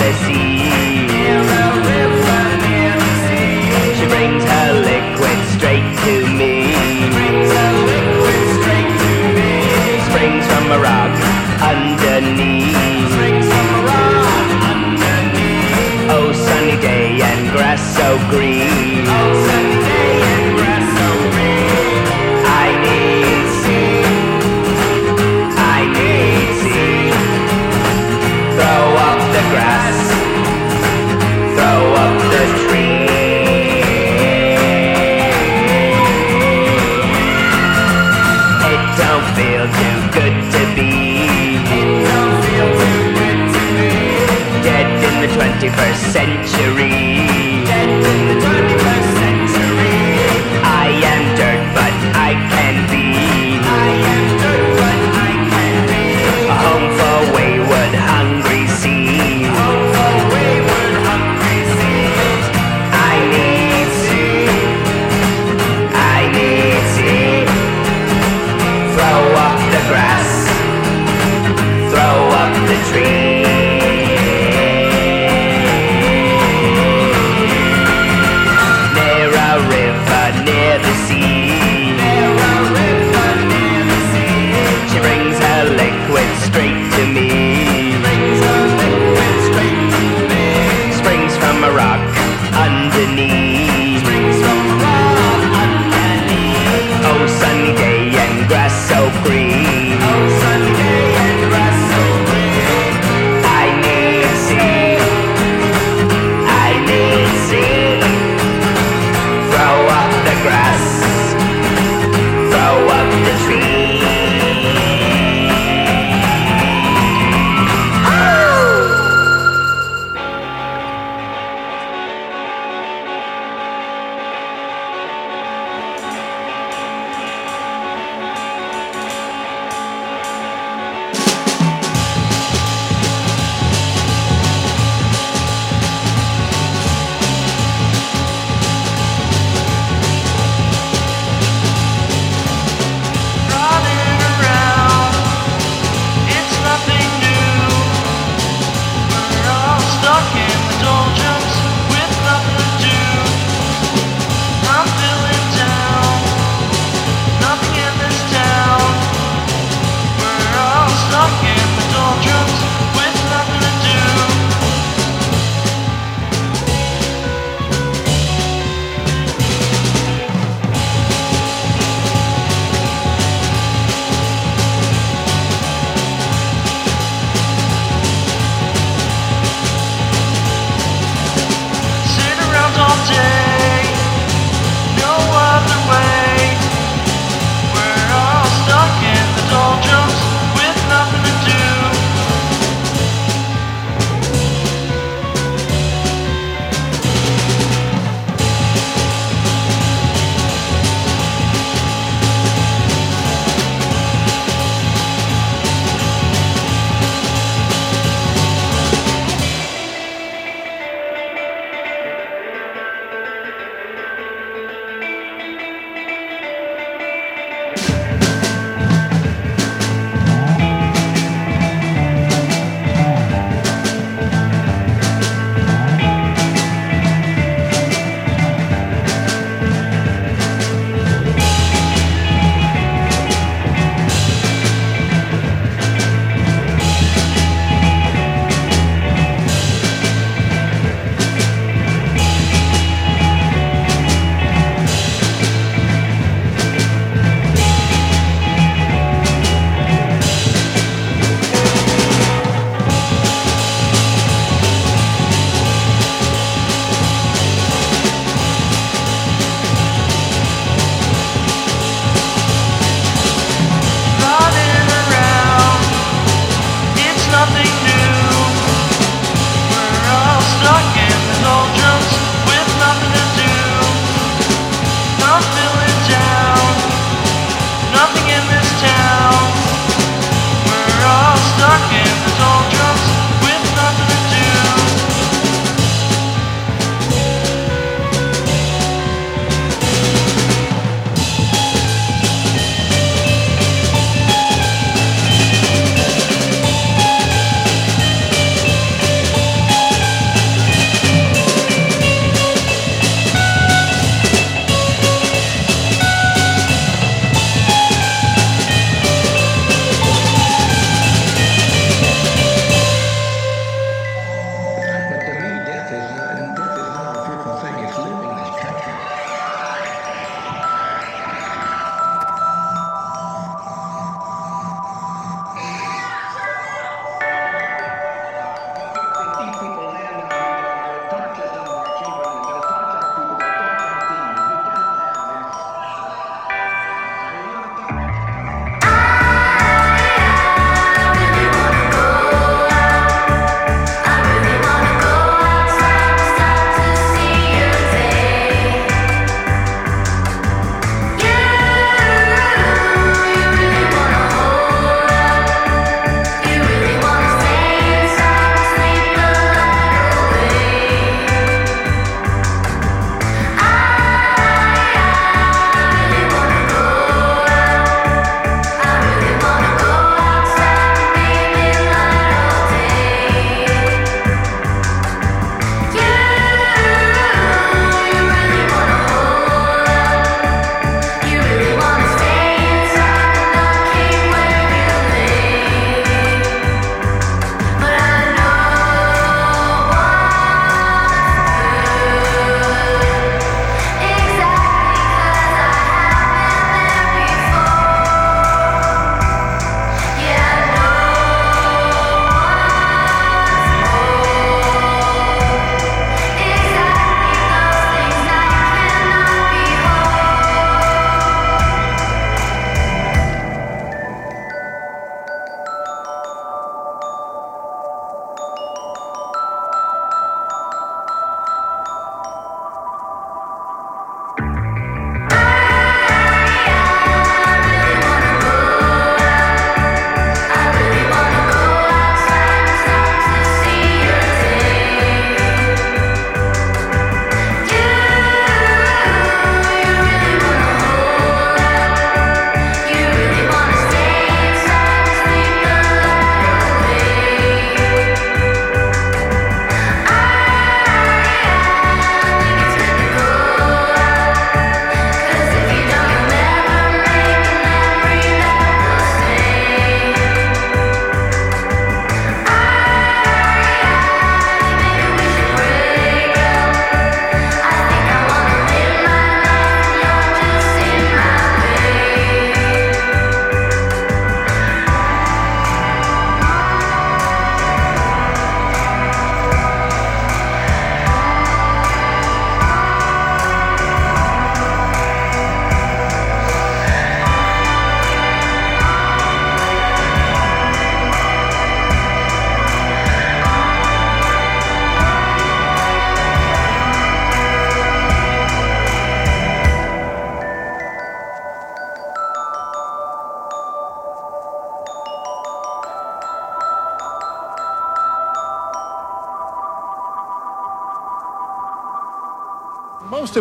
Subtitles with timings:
[0.00, 0.70] the sea.
[1.96, 3.60] The sea.
[3.98, 6.54] She brings her liquid straight to me.
[10.08, 11.14] Springs from a rock
[11.72, 12.76] underneath.
[16.08, 18.65] Oh, sunny day and grass so green.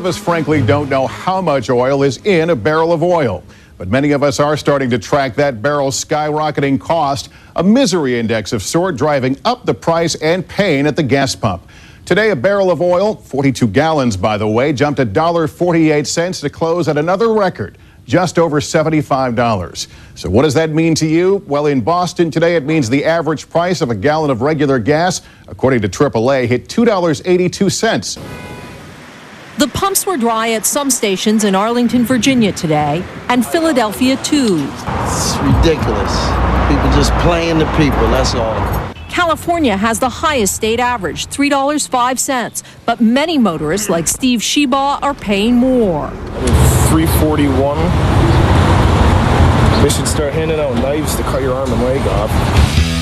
[0.05, 3.43] Of us, frankly, don't know how much oil is in a barrel of oil.
[3.79, 8.53] But many of us are starting to track that barrel's skyrocketing cost, a misery index
[8.53, 11.67] of sort driving up the price and pain at the gas pump.
[12.05, 16.99] Today, a barrel of oil, 42 gallons by the way, jumped $1.48 to close at
[16.99, 19.87] another record, just over $75.
[20.13, 21.43] So, what does that mean to you?
[21.47, 25.23] Well, in Boston today, it means the average price of a gallon of regular gas,
[25.47, 28.44] according to AAA, hit $2.82.
[29.57, 34.67] The pumps were dry at some stations in Arlington, Virginia today, and Philadelphia too.
[34.67, 36.11] It's ridiculous.
[36.67, 38.53] People just playing the people, that's all.
[39.07, 45.55] California has the highest state average, $3.05, but many motorists like Steve Sheba are paying
[45.55, 46.09] more.
[46.89, 47.77] 341.
[49.81, 52.94] They should start handing out knives to cut your arm and leg off.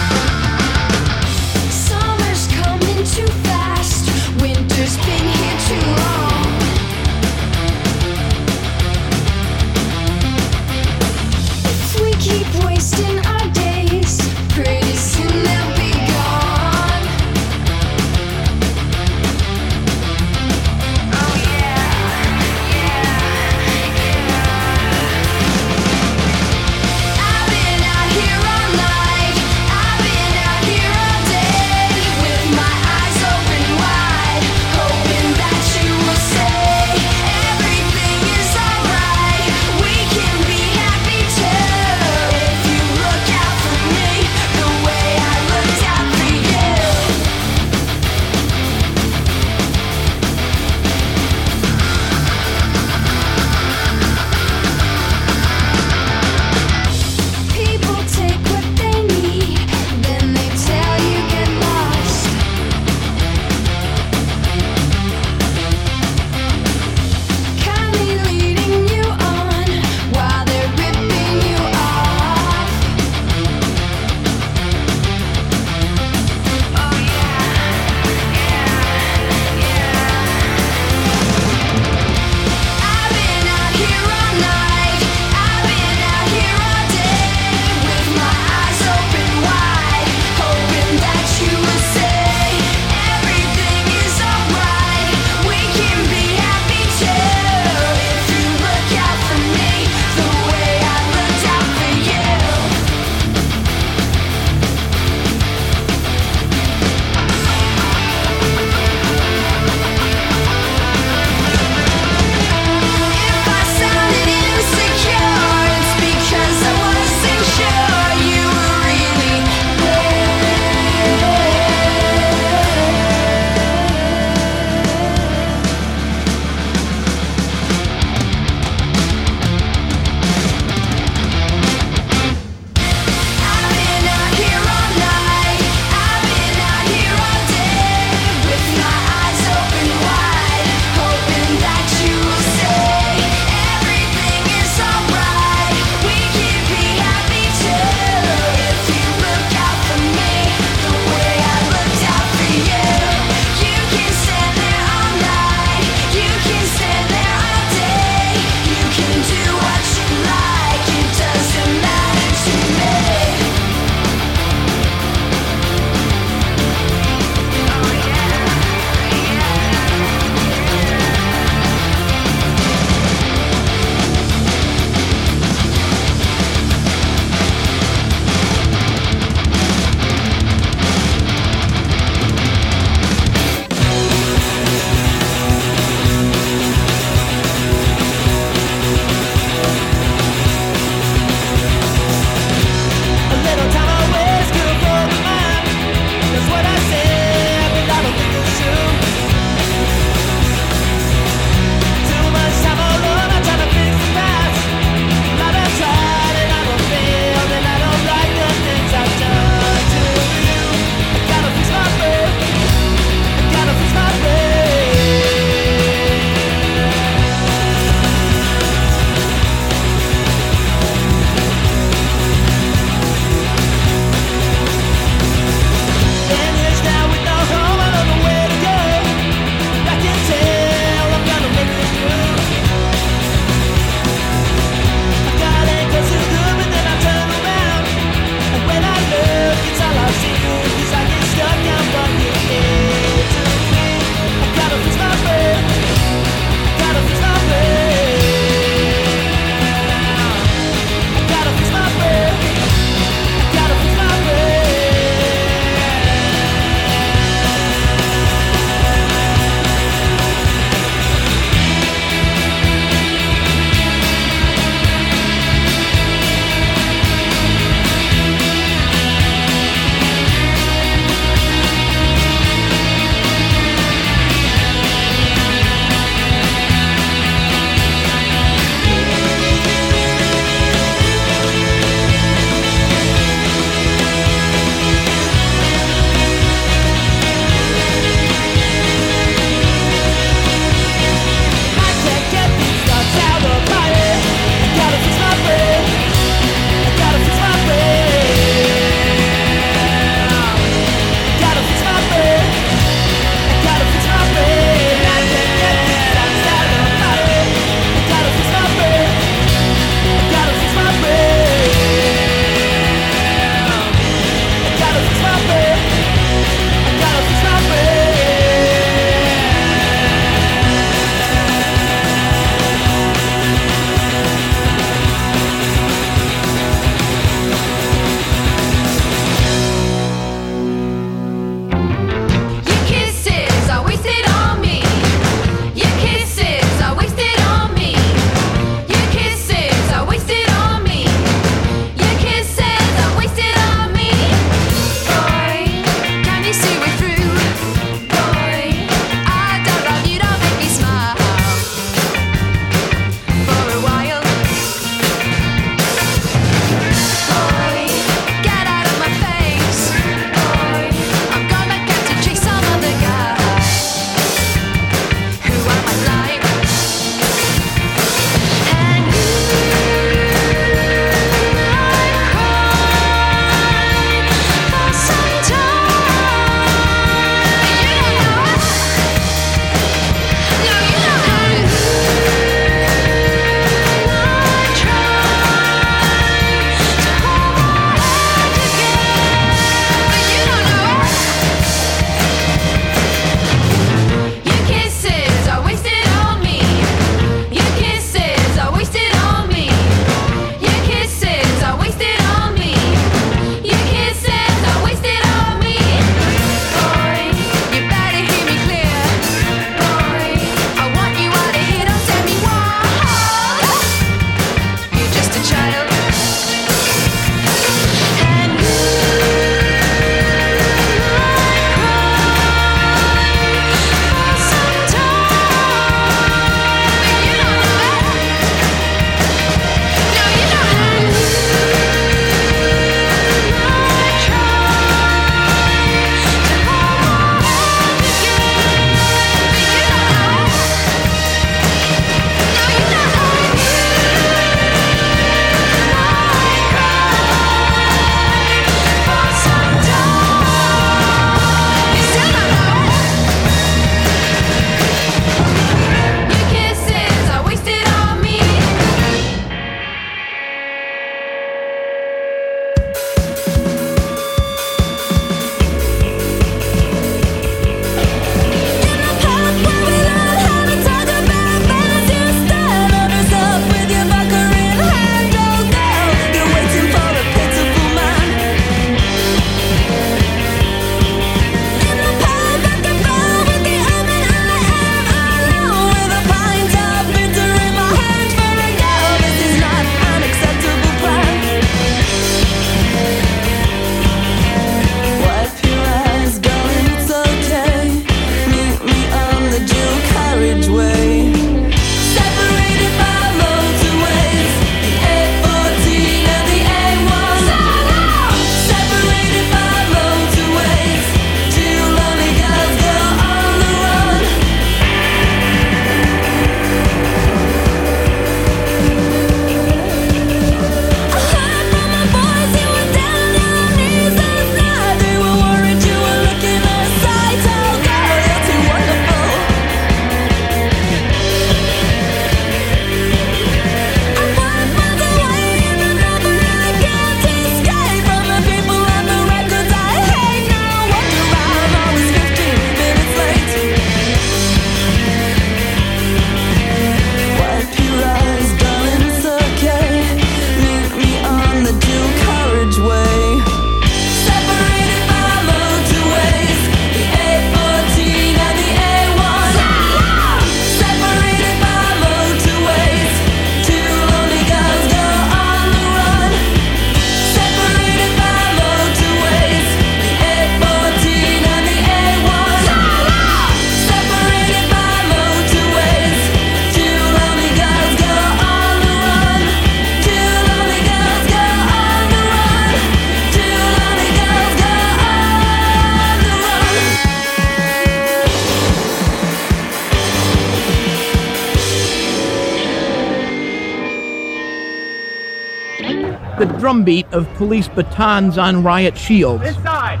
[596.38, 600.00] The drumbeat of police batons on riot shields Inside!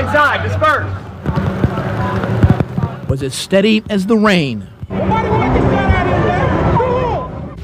[0.00, 1.02] Inside, disperse!
[3.08, 4.66] was as steady as the rain.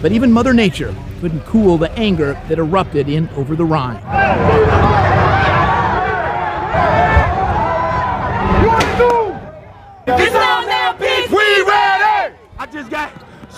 [0.00, 3.96] But even Mother Nature couldn't cool the anger that erupted in Over the Rhine.
[10.05, 11.28] It's on now, bitch!
[11.31, 12.35] We ready!
[12.59, 13.12] I just got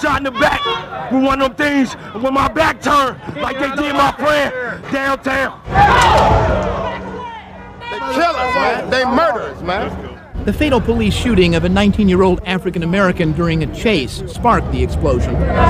[0.05, 0.62] shot in the back
[1.11, 4.53] with one of them things with my back turned like they did my friend
[4.93, 5.62] downtown.
[7.90, 8.90] They kill us, man.
[8.90, 10.45] They murder us, man.
[10.45, 14.71] The fatal police shooting of a 19 year old African American during a chase sparked
[14.73, 15.33] the explosion.
[15.33, 15.64] But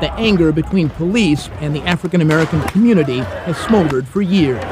[0.00, 4.64] the anger between police and the African American community has smoldered for years.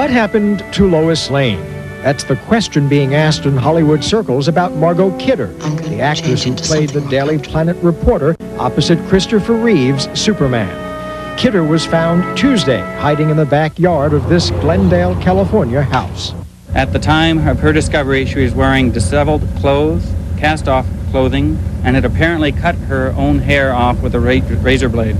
[0.00, 1.60] What happened to Lois Lane?
[2.02, 6.88] That's the question being asked in Hollywood circles about Margot Kidder, the actress who played
[6.88, 11.36] the Daily Planet reporter opposite Christopher Reeve's Superman.
[11.36, 16.32] Kidder was found Tuesday hiding in the backyard of this Glendale, California house.
[16.74, 21.94] At the time of her discovery, she was wearing disheveled clothes, cast off clothing, and
[21.94, 25.16] had apparently cut her own hair off with a razor blade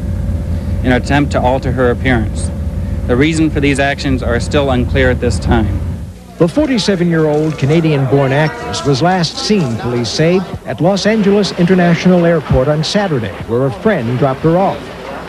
[0.81, 2.51] in an attempt to alter her appearance.
[3.11, 5.81] The reason for these actions are still unclear at this time.
[6.39, 11.51] The 47 year old Canadian born actress was last seen, police say, at Los Angeles
[11.59, 14.79] International Airport on Saturday, where a friend dropped her off.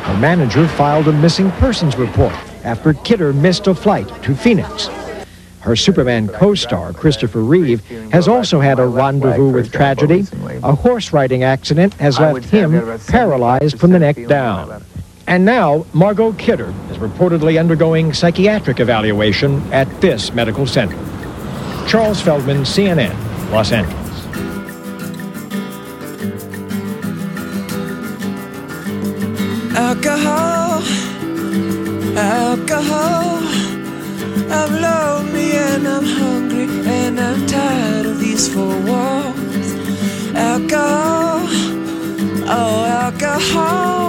[0.03, 4.85] Her manager filed a missing persons report after Kidder missed a flight to Phoenix.
[5.61, 10.27] Her Superman co star, Christopher Reeve, has also had a rendezvous with tragedy.
[10.61, 14.83] A horse riding accident has left him paralyzed from the neck down.
[15.31, 20.95] And now, Margot Kidder is reportedly undergoing psychiatric evaluation at this medical center.
[21.87, 23.11] Charles Feldman, CNN,
[23.51, 23.97] Los Angeles.
[29.75, 30.81] Alcohol,
[32.17, 33.39] alcohol.
[34.51, 39.73] I'm lonely and I'm hungry and I'm tired of these four walls.
[40.35, 41.47] Alcohol,
[42.47, 44.01] oh, alcohol.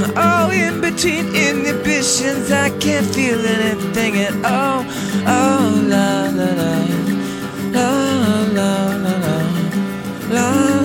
[0.00, 4.84] Oh, in between inhibitions, I can't feel anything at all.
[5.26, 6.74] Oh, la la la,
[7.74, 7.90] la
[8.56, 9.38] la la la,
[10.30, 10.77] la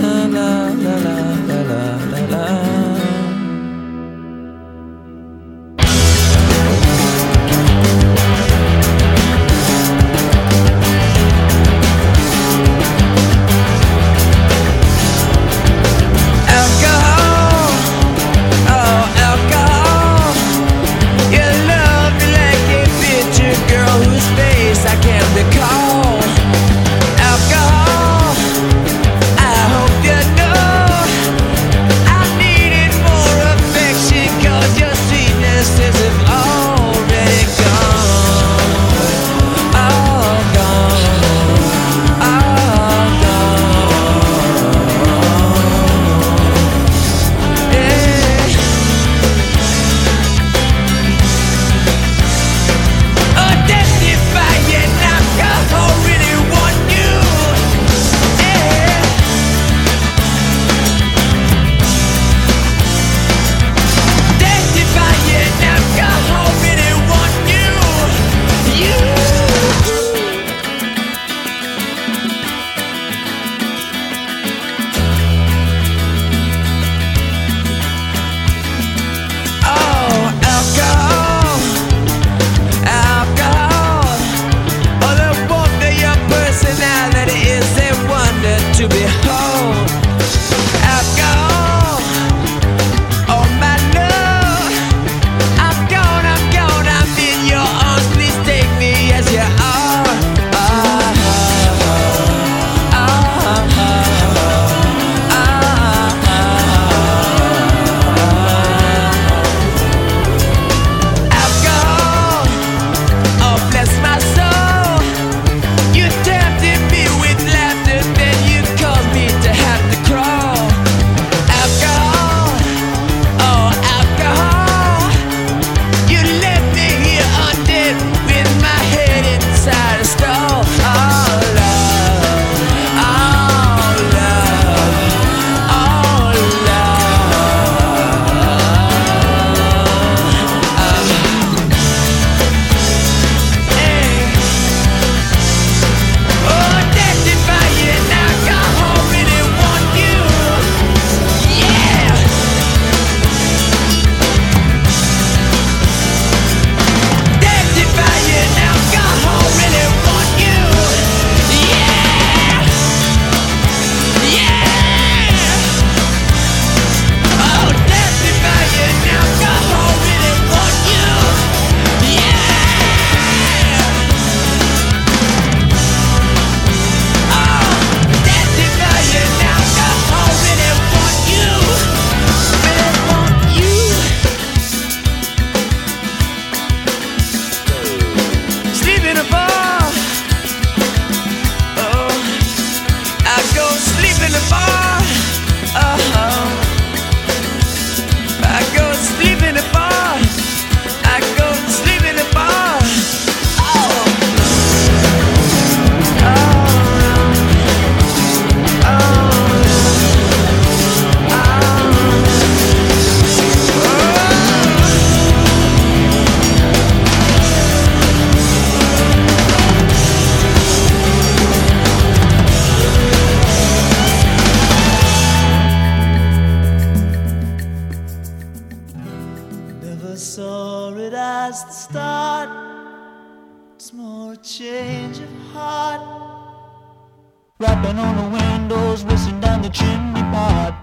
[237.64, 240.74] rapping on the windows, whistling down the chimney pot,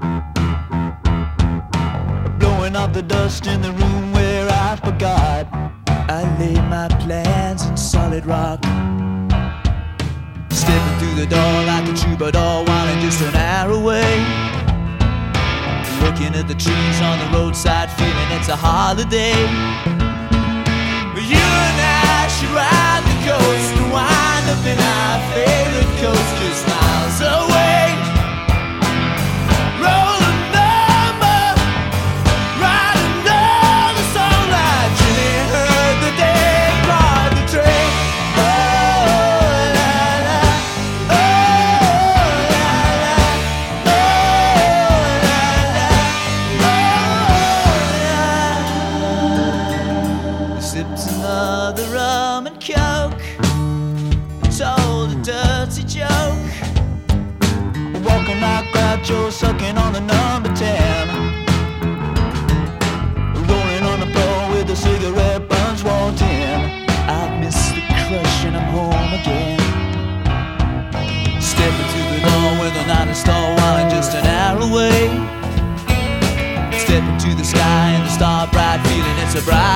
[2.39, 5.47] blowing off the dust in the room where I forgot.
[6.09, 8.65] I laid my plans in solid rock.
[10.51, 14.13] Stepping through the door like a troubadour, wanted just an hour away.
[16.05, 19.37] Looking at the trees on the roadside, feeling it's a holiday.
[21.33, 21.79] You and
[22.17, 23.93] I should ride the coast.
[23.93, 24.20] Why?
[24.51, 27.50] up in our favorite coast just miles away.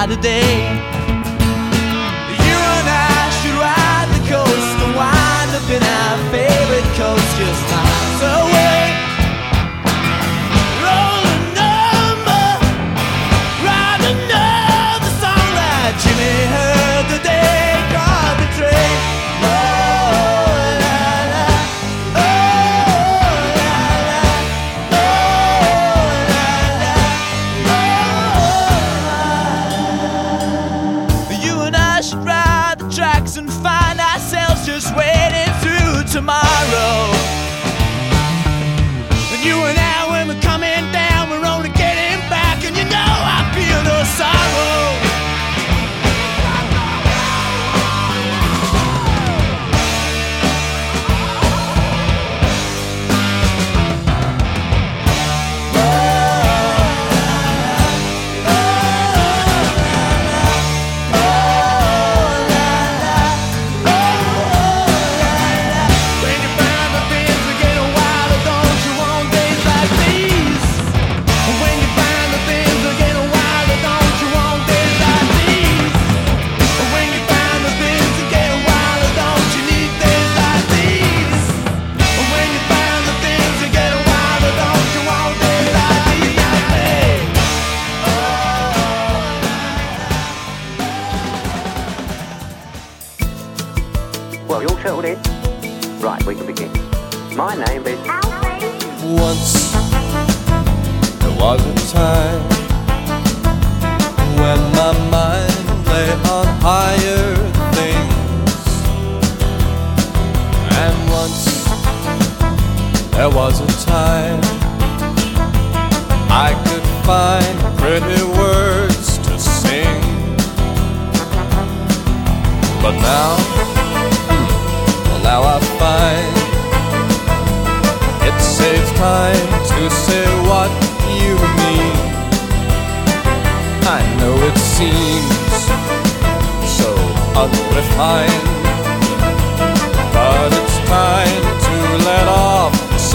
[0.06, 1.03] the day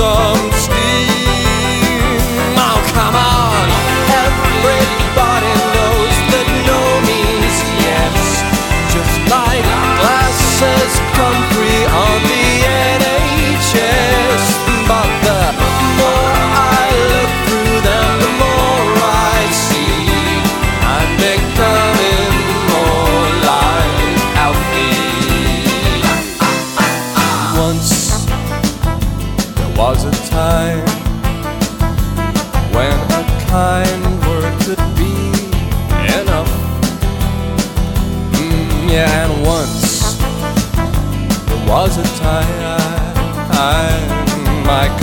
[0.01, 0.38] of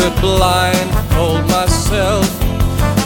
[0.07, 2.31] Could blindfold myself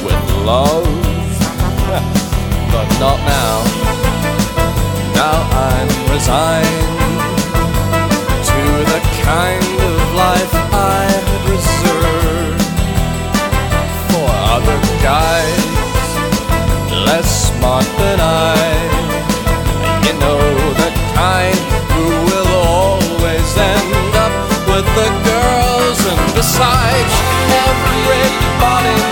[0.05, 0.85] with love,
[2.73, 3.57] but not now.
[5.17, 7.21] Now I'm resigned
[8.51, 8.61] to
[8.93, 12.69] the kind of life I had reserved
[14.13, 15.69] for other guys
[17.07, 18.61] less smart than I.
[20.05, 20.43] You know
[20.83, 21.61] the kind
[21.93, 24.35] who will always end up
[24.69, 25.30] with the
[26.41, 27.13] besides,
[27.69, 29.10] everybody